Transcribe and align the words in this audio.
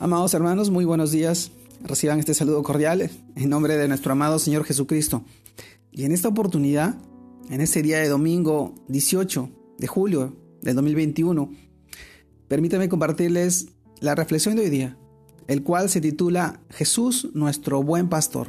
Amados 0.00 0.34
hermanos, 0.34 0.70
muy 0.70 0.84
buenos 0.84 1.12
días. 1.12 1.52
Reciban 1.84 2.18
este 2.18 2.34
saludo 2.34 2.64
cordial 2.64 3.08
en 3.36 3.48
nombre 3.48 3.76
de 3.76 3.86
nuestro 3.86 4.10
amado 4.10 4.40
Señor 4.40 4.64
Jesucristo. 4.64 5.22
Y 5.92 6.02
en 6.04 6.10
esta 6.10 6.26
oportunidad, 6.26 6.96
en 7.48 7.60
este 7.60 7.80
día 7.80 7.98
de 8.00 8.08
domingo 8.08 8.74
18 8.88 9.50
de 9.78 9.86
julio 9.86 10.36
del 10.62 10.74
2021, 10.74 11.48
permítanme 12.48 12.88
compartirles 12.88 13.68
la 14.00 14.16
reflexión 14.16 14.56
de 14.56 14.62
hoy 14.62 14.70
día, 14.70 14.98
el 15.46 15.62
cual 15.62 15.88
se 15.88 16.00
titula 16.00 16.60
Jesús 16.70 17.30
nuestro 17.32 17.80
buen 17.84 18.08
pastor. 18.08 18.48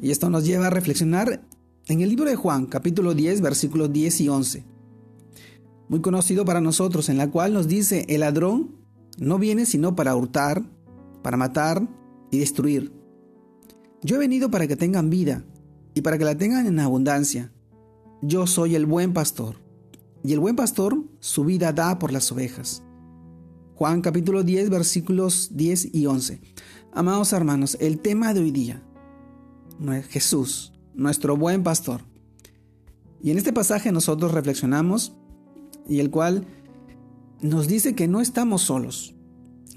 Y 0.00 0.10
esto 0.10 0.30
nos 0.30 0.46
lleva 0.46 0.68
a 0.68 0.70
reflexionar 0.70 1.46
en 1.86 2.00
el 2.00 2.08
libro 2.08 2.24
de 2.24 2.36
Juan, 2.36 2.64
capítulo 2.64 3.12
10, 3.12 3.42
versículos 3.42 3.92
10 3.92 4.20
y 4.22 4.28
11. 4.30 4.64
Muy 5.90 6.00
conocido 6.00 6.46
para 6.46 6.62
nosotros, 6.62 7.10
en 7.10 7.18
la 7.18 7.30
cual 7.30 7.52
nos 7.52 7.68
dice, 7.68 8.06
el 8.08 8.20
ladrón 8.20 8.79
no 9.20 9.38
viene 9.38 9.66
sino 9.66 9.94
para 9.94 10.16
hurtar, 10.16 10.64
para 11.22 11.36
matar 11.36 11.86
y 12.30 12.38
destruir. 12.38 12.92
Yo 14.02 14.16
he 14.16 14.18
venido 14.18 14.50
para 14.50 14.66
que 14.66 14.76
tengan 14.76 15.10
vida 15.10 15.44
y 15.94 16.00
para 16.00 16.16
que 16.16 16.24
la 16.24 16.36
tengan 16.36 16.66
en 16.66 16.80
abundancia. 16.80 17.52
Yo 18.22 18.46
soy 18.46 18.74
el 18.74 18.86
buen 18.86 19.12
pastor, 19.12 19.56
y 20.24 20.32
el 20.32 20.40
buen 20.40 20.56
pastor 20.56 21.04
su 21.20 21.44
vida 21.44 21.72
da 21.72 21.98
por 21.98 22.12
las 22.12 22.32
ovejas. 22.32 22.82
Juan 23.74 24.00
capítulo 24.00 24.42
10 24.42 24.70
versículos 24.70 25.50
10 25.52 25.94
y 25.94 26.06
11. 26.06 26.40
Amados 26.92 27.32
hermanos, 27.34 27.76
el 27.78 28.00
tema 28.00 28.32
de 28.32 28.40
hoy 28.40 28.50
día 28.50 28.82
es 29.92 30.06
Jesús, 30.06 30.72
nuestro 30.94 31.36
buen 31.36 31.62
pastor. 31.62 32.02
Y 33.22 33.30
en 33.30 33.38
este 33.38 33.52
pasaje 33.52 33.92
nosotros 33.92 34.32
reflexionamos 34.32 35.14
y 35.86 36.00
el 36.00 36.10
cual 36.10 36.46
nos 37.42 37.68
dice 37.68 37.94
que 37.94 38.08
no 38.08 38.20
estamos 38.20 38.62
solos. 38.62 39.14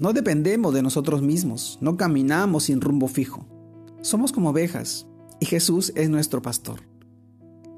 No 0.00 0.12
dependemos 0.12 0.74
de 0.74 0.82
nosotros 0.82 1.22
mismos, 1.22 1.78
no 1.80 1.96
caminamos 1.96 2.64
sin 2.64 2.80
rumbo 2.80 3.06
fijo. 3.06 3.46
Somos 4.02 4.32
como 4.32 4.50
ovejas 4.50 5.06
y 5.40 5.46
Jesús 5.46 5.92
es 5.94 6.10
nuestro 6.10 6.42
pastor. 6.42 6.80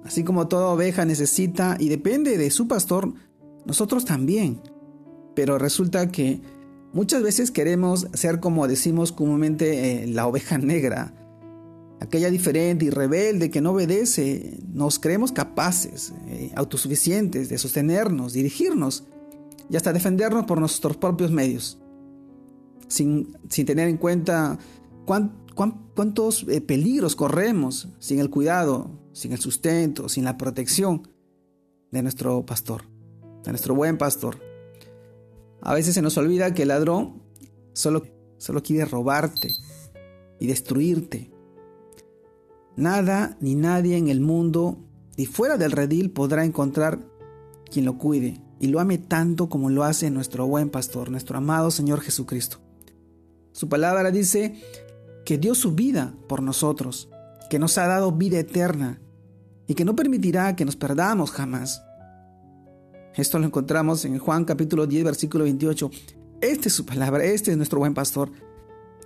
Así 0.05 0.25
como 0.25 0.49
toda 0.49 0.69
oveja 0.69 1.05
necesita 1.05 1.77
y 1.79 1.89
depende 1.89 2.39
de 2.39 2.51
su 2.51 2.69
pastor, 2.69 3.13
nosotros 3.67 4.05
también. 4.05 4.63
Pero 5.35 5.59
resulta 5.59 6.11
que 6.11 6.41
muchas 6.93 7.23
veces 7.23 7.51
queremos 7.51 8.07
ser 8.15 8.41
como 8.41 8.67
decimos 8.67 9.13
comúnmente 9.13 10.05
eh, 10.05 10.07
la 10.07 10.27
oveja 10.27 10.57
negra, 10.59 11.13
aquella 12.01 12.31
diferente 12.31 12.87
y 12.87 12.91
rebelde 12.91 13.51
que 13.51 13.61
no 13.61 13.73
obedece. 13.73 14.59
Nos 14.73 14.99
creemos 14.99 15.33
capaces, 15.33 16.15
eh, 16.29 16.51
autosuficientes 16.55 17.51
de 17.51 17.59
sostenernos, 17.59 18.33
dirigirnos 18.33 19.05
y 19.69 19.77
hasta 19.77 19.93
defendernos 19.93 20.47
por 20.47 20.61
nuestros 20.61 20.97
propios 20.97 21.31
medios, 21.31 21.79
sin, 22.89 23.33
tener 23.49 23.89
en 23.89 23.97
cuenta 23.97 24.59
cuántos 25.05 26.45
eh, 26.49 26.61
peligros 26.61 27.17
corremos 27.17 27.89
sin 27.99 28.21
el 28.21 28.31
cuidado, 28.31 28.91
sin 29.13 29.33
el 29.33 29.39
sustento, 29.39 30.09
sin 30.09 30.25
la 30.25 30.37
protección 30.37 31.09
de 31.91 32.03
nuestro 32.03 32.45
pastor, 32.45 32.83
de 33.45 33.51
nuestro 33.51 33.75
buen 33.75 33.99
pastor. 33.99 34.39
A 35.61 35.75
veces 35.75 35.95
se 35.95 36.03
nos 36.03 36.17
olvida 36.17 36.55
que 36.55 36.63
el 36.63 36.69
ladrón 36.69 37.23
solo, 37.73 38.03
solo 38.39 38.63
quiere 38.63 38.85
robarte 38.85 39.51
y 40.39 40.47
destruirte. 40.47 41.31
Nada 42.77 43.37
ni 43.41 43.55
nadie 43.55 43.97
en 43.97 44.09
el 44.09 44.21
mundo 44.21 44.79
ni 45.17 45.27
fuera 45.27 45.57
del 45.57 45.73
redil 45.73 46.11
podrá 46.11 46.45
encontrar 46.45 47.01
quien 47.71 47.85
lo 47.85 47.97
cuide, 47.99 48.41
y 48.59 48.69
lo 48.69 48.81
ame 48.81 48.99
tanto 48.99 49.49
como 49.49 49.71
lo 49.71 49.85
hace 49.85 50.11
nuestro 50.11 50.47
buen 50.47 50.71
pastor, 50.71 51.11
nuestro 51.11 51.39
amado 51.39 51.71
Señor 51.71 52.01
Jesucristo. 52.01 52.59
Su 53.53 53.69
palabra 53.69 54.11
dice 54.11 54.61
que 55.25 55.39
dio 55.39 55.55
su 55.55 55.73
vida 55.73 56.15
por 56.29 56.43
nosotros, 56.43 57.09
que 57.51 57.59
nos 57.59 57.79
ha 57.79 57.87
dado 57.87 58.13
vida 58.13 58.39
eterna 58.39 59.01
y 59.67 59.75
que 59.75 59.85
no 59.85 59.97
permitirá 59.97 60.57
que 60.57 60.65
nos 60.65 60.77
perdamos 60.77 61.31
jamás. 61.31 61.83
Esto 63.15 63.39
lo 63.39 63.47
encontramos 63.47 64.05
en 64.05 64.19
Juan 64.19 64.45
capítulo 64.45 64.87
10 64.87 65.05
versículo 65.05 65.45
28. 65.45 65.91
Esta 66.41 66.69
es 66.69 66.75
su 66.75 66.85
palabra, 66.85 67.25
este 67.25 67.51
es 67.51 67.57
nuestro 67.57 67.79
buen 67.79 67.95
pastor. 67.95 68.31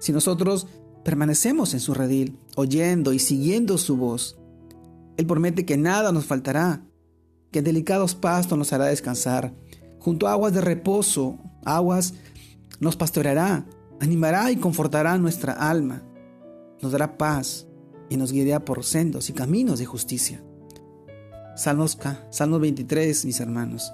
Si 0.00 0.12
nosotros 0.12 0.66
permanecemos 1.04 1.74
en 1.74 1.80
su 1.80 1.94
redil, 1.94 2.38
oyendo 2.56 3.12
y 3.12 3.18
siguiendo 3.18 3.78
su 3.78 3.96
voz, 3.96 4.38
Él 5.16 5.26
promete 5.26 5.64
que 5.64 5.76
nada 5.76 6.12
nos 6.12 6.26
faltará 6.26 6.82
que 7.50 7.60
en 7.60 7.64
delicados 7.64 8.14
pastos 8.14 8.56
nos 8.56 8.72
hará 8.72 8.86
descansar. 8.86 9.52
Junto 9.98 10.26
a 10.26 10.32
aguas 10.32 10.52
de 10.52 10.60
reposo, 10.60 11.38
aguas 11.64 12.14
nos 12.78 12.96
pastoreará, 12.96 13.66
animará 14.00 14.50
y 14.50 14.56
confortará 14.56 15.18
nuestra 15.18 15.52
alma. 15.52 16.02
Nos 16.80 16.92
dará 16.92 17.18
paz 17.18 17.66
y 18.08 18.16
nos 18.16 18.32
guiará 18.32 18.64
por 18.64 18.84
sendos 18.84 19.28
y 19.28 19.32
caminos 19.32 19.78
de 19.78 19.86
justicia. 19.86 20.42
Salmos, 21.56 21.98
Salmos 22.30 22.60
23, 22.60 23.24
mis 23.26 23.40
hermanos. 23.40 23.92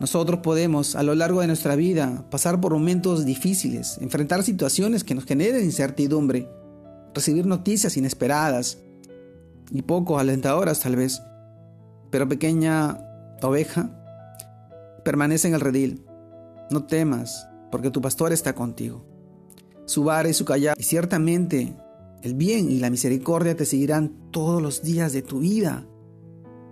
Nosotros 0.00 0.40
podemos 0.40 0.96
a 0.96 1.02
lo 1.02 1.14
largo 1.14 1.40
de 1.42 1.46
nuestra 1.46 1.76
vida 1.76 2.26
pasar 2.30 2.60
por 2.60 2.72
momentos 2.72 3.24
difíciles, 3.24 3.98
enfrentar 4.00 4.42
situaciones 4.42 5.04
que 5.04 5.14
nos 5.14 5.24
generen 5.24 5.64
incertidumbre, 5.64 6.48
recibir 7.14 7.46
noticias 7.46 7.96
inesperadas 7.96 8.78
y 9.70 9.82
poco 9.82 10.18
alentadoras 10.18 10.80
tal 10.80 10.96
vez. 10.96 11.22
Pero 12.10 12.28
pequeña 12.28 12.98
oveja, 13.42 13.90
permanece 15.04 15.48
en 15.48 15.54
el 15.54 15.60
redil. 15.60 16.04
No 16.70 16.84
temas, 16.84 17.48
porque 17.70 17.90
tu 17.90 18.00
pastor 18.00 18.32
está 18.32 18.54
contigo. 18.54 19.04
Su 19.86 20.04
vara 20.04 20.28
y 20.28 20.34
su 20.34 20.44
callado, 20.44 20.76
y 20.78 20.82
ciertamente 20.82 21.76
el 22.22 22.34
bien 22.34 22.70
y 22.70 22.78
la 22.78 22.90
misericordia 22.90 23.56
te 23.56 23.64
seguirán 23.64 24.30
todos 24.30 24.60
los 24.60 24.82
días 24.82 25.12
de 25.12 25.22
tu 25.22 25.40
vida. 25.40 25.86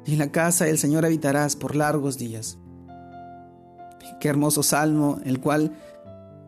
Y 0.05 0.13
en 0.13 0.19
la 0.19 0.31
casa 0.31 0.65
del 0.65 0.79
Señor 0.79 1.05
habitarás 1.05 1.57
por 1.57 1.75
largos 1.75 2.19
días. 2.19 2.59
Qué 4.21 4.29
hermoso 4.29 4.63
salmo, 4.63 5.21
el 5.25 5.41
cual 5.41 5.73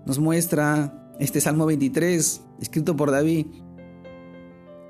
nos 0.07 0.19
muestra 0.19 1.15
este 1.19 1.41
Salmo 1.41 1.67
23, 1.67 2.41
escrito 2.61 2.97
por 2.97 3.11
David, 3.11 3.47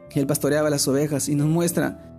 que 0.09 0.21
él 0.21 0.27
pastoreaba 0.27 0.71
las 0.71 0.87
ovejas 0.89 1.29
y 1.29 1.35
nos 1.35 1.49
muestra 1.49 2.10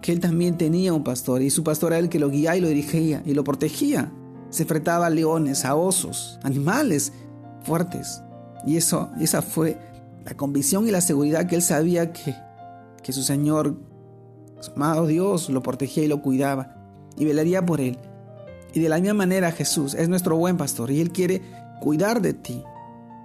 que 0.00 0.12
él 0.12 0.20
también 0.20 0.56
tenía 0.56 0.92
un 0.92 1.04
pastor 1.04 1.42
y 1.42 1.50
su 1.50 1.64
pastor 1.64 1.92
era 1.92 1.98
el 1.98 2.08
que 2.08 2.18
lo 2.18 2.30
guiaba 2.30 2.56
y 2.56 2.60
lo 2.60 2.68
dirigía 2.68 3.22
y 3.24 3.34
lo 3.34 3.44
protegía. 3.44 4.12
Se 4.50 4.62
enfrentaba 4.62 5.06
a 5.06 5.10
leones, 5.10 5.64
a 5.64 5.74
osos, 5.74 6.38
animales 6.42 7.12
fuertes. 7.62 8.22
Y 8.64 8.76
eso, 8.76 9.10
esa 9.20 9.42
fue 9.42 9.78
la 10.24 10.36
convicción 10.36 10.86
y 10.86 10.90
la 10.90 11.00
seguridad 11.00 11.46
que 11.46 11.56
él 11.56 11.62
sabía 11.62 12.12
que, 12.12 12.34
que 13.02 13.12
su 13.12 13.22
Señor, 13.22 13.76
su 14.60 14.72
amado 14.72 15.06
Dios, 15.06 15.50
lo 15.50 15.62
protegía 15.62 16.04
y 16.04 16.08
lo 16.08 16.22
cuidaba 16.22 16.76
y 17.16 17.24
velaría 17.24 17.64
por 17.64 17.80
él. 17.80 17.98
Y 18.74 18.80
de 18.80 18.88
la 18.88 18.98
misma 18.98 19.14
manera 19.14 19.52
Jesús 19.52 19.94
es 19.94 20.08
nuestro 20.08 20.36
buen 20.36 20.56
pastor 20.56 20.90
y 20.90 21.00
él 21.00 21.10
quiere 21.10 21.42
cuidar 21.80 22.20
de 22.20 22.34
ti, 22.34 22.62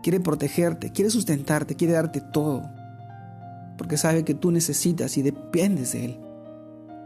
quiere 0.01 0.19
protegerte, 0.19 0.91
quiere 0.91 1.11
sustentarte, 1.11 1.75
quiere 1.75 1.93
darte 1.93 2.21
todo. 2.21 2.63
Porque 3.77 3.97
sabe 3.97 4.23
que 4.23 4.33
tú 4.33 4.51
necesitas 4.51 5.17
y 5.17 5.23
dependes 5.23 5.93
de 5.93 6.05
él 6.05 6.20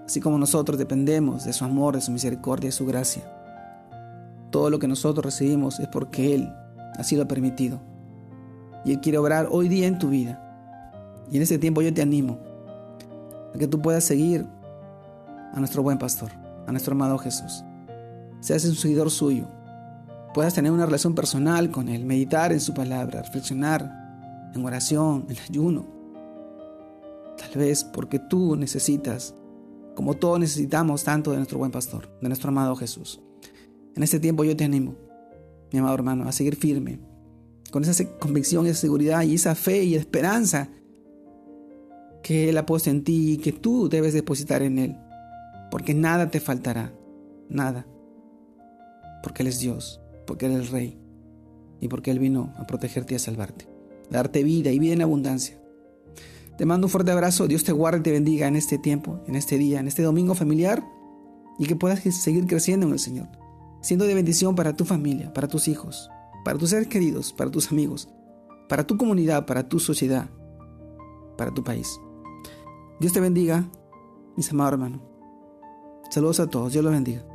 así 0.06 0.20
como 0.20 0.38
nosotros 0.38 0.78
dependemos 0.78 1.46
de 1.46 1.54
su 1.54 1.66
amor, 1.66 1.96
de 1.96 2.02
su 2.02 2.12
misericordia, 2.12 2.68
de 2.68 2.72
su 2.72 2.86
gracia. 2.86 3.24
Todo 4.52 4.70
lo 4.70 4.80
que 4.80 4.88
nosotros 4.88 5.26
recibimos 5.26 5.80
es 5.80 5.88
porque 5.88 6.36
Él 6.36 6.54
así 6.98 7.16
lo 7.16 7.24
ha 7.24 7.28
permitido. 7.28 7.80
Y 8.86 8.92
Él 8.92 9.02
quiere 9.02 9.18
obrar 9.18 9.48
hoy 9.52 9.68
día 9.68 9.88
en 9.88 10.00
tu 10.00 10.10
vida. 10.10 10.42
Y 11.32 11.38
en 11.38 11.44
este 11.44 11.58
tiempo 11.58 11.82
yo 11.82 11.94
te 11.94 12.02
animo 12.02 12.40
a 13.54 13.58
que 13.58 13.68
tú 13.68 13.82
puedas 13.82 14.04
seguir 14.04 14.46
a 15.54 15.60
nuestro 15.60 15.82
buen 15.82 15.98
pastor, 15.98 16.32
a 16.68 16.72
nuestro 16.72 16.94
amado 16.94 17.18
Jesús. 17.18 17.64
Seas 18.40 18.66
un 18.66 18.76
seguidor 18.76 19.10
suyo. 19.10 19.48
Puedas 20.34 20.54
tener 20.54 20.72
una 20.72 20.86
relación 20.86 21.16
personal 21.16 21.72
con 21.72 21.90
Él, 21.90 22.06
meditar 22.06 22.52
en 22.52 22.60
su 22.60 22.74
palabra, 22.74 23.24
reflexionar 23.24 24.06
en 24.54 24.66
oración, 24.66 25.26
en 25.30 25.38
ayuno. 25.50 25.86
Tal 27.38 27.62
vez 27.62 27.84
porque 27.84 28.20
tú 28.20 28.56
necesitas 28.56 29.34
como 29.96 30.14
todos 30.14 30.40
necesitamos 30.40 31.04
tanto 31.04 31.32
de 31.32 31.38
nuestro 31.38 31.58
buen 31.58 31.72
pastor, 31.72 32.10
de 32.22 32.28
nuestro 32.28 32.50
amado 32.50 32.76
Jesús. 32.76 33.22
En 33.96 34.04
este 34.04 34.20
tiempo 34.20 34.44
yo 34.44 34.56
te 34.56 34.66
animo, 34.66 34.96
mi 35.72 35.80
amado 35.80 35.96
hermano, 35.96 36.28
a 36.28 36.32
seguir 36.32 36.56
firme, 36.56 37.00
con 37.72 37.84
esa 37.84 38.06
convicción, 38.20 38.68
esa 38.68 38.80
seguridad 38.80 39.24
y 39.24 39.36
esa 39.36 39.56
fe 39.56 39.84
y 39.84 39.96
esperanza 39.96 40.70
que 42.22 42.50
Él 42.50 42.58
ha 42.58 42.66
puesto 42.66 42.90
en 42.90 43.04
ti 43.04 43.34
y 43.34 43.38
que 43.38 43.52
tú 43.52 43.88
debes 43.90 44.14
depositar 44.14 44.62
en 44.62 44.80
Él, 44.80 44.98
porque 45.72 45.94
nada 45.94 46.30
te 46.30 46.40
faltará, 46.40 46.94
nada, 47.50 47.88
porque 49.24 49.44
Él 49.44 49.48
es 49.48 49.60
Dios, 49.60 50.02
porque 50.28 50.48
Él 50.48 50.54
es 50.54 50.72
Rey 50.72 51.00
y 51.80 51.88
porque 51.88 52.12
Él 52.12 52.20
vino 52.20 52.54
a 52.58 52.68
protegerte 52.68 53.14
y 53.14 53.18
a 53.18 53.20
salvarte, 53.20 53.68
darte 54.10 54.44
vida 54.44 54.72
y 54.72 54.80
vida 54.80 54.94
en 54.94 55.02
abundancia. 55.02 55.58
Te 56.58 56.66
mando 56.66 56.88
un 56.88 56.92
fuerte 56.92 57.12
abrazo. 57.12 57.48
Dios 57.48 57.64
te 57.64 57.72
guarde 57.72 58.00
y 58.00 58.04
te 58.04 58.12
bendiga 58.12 58.48
en 58.48 58.56
este 58.56 58.78
tiempo, 58.78 59.20
en 59.28 59.36
este 59.36 59.58
día, 59.58 59.80
en 59.80 59.88
este 59.88 60.04
domingo 60.04 60.36
familiar 60.36 60.84
y 61.58 61.66
que 61.66 61.76
puedas 61.76 62.00
seguir 62.02 62.48
creciendo 62.48 62.86
en 62.86 62.94
el 62.94 63.00
Señor, 63.00 63.28
siendo 63.82 64.06
de 64.06 64.14
bendición 64.14 64.56
para 64.56 64.76
tu 64.76 64.86
familia, 64.86 65.34
para 65.34 65.48
tus 65.48 65.68
hijos, 65.68 66.10
para 66.44 66.58
tus 66.58 66.70
seres 66.70 66.88
queridos, 66.88 67.34
para 67.34 67.52
tus 67.52 67.72
amigos, 67.72 68.10
para 68.70 68.86
tu 68.86 68.98
comunidad, 68.98 69.46
para 69.46 69.68
tu 69.68 69.80
sociedad, 69.80 70.30
para 71.38 71.54
tu 71.54 71.64
país. 71.64 72.00
Dios 73.00 73.14
te 73.14 73.20
bendiga, 73.20 73.70
mis 74.36 74.50
amados 74.52 74.74
hermanos. 74.74 75.02
Saludos 76.10 76.40
a 76.40 76.48
todos. 76.48 76.72
Dios 76.72 76.84
los 76.84 76.94
bendiga. 76.94 77.26